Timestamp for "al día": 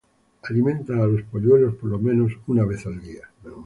2.87-3.29